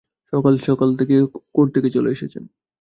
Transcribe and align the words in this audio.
সকাল-সকাল 0.33 0.89
court 1.55 1.69
থেকে 1.75 1.89
চলে 1.95 2.09
এসেছেন। 2.11 2.43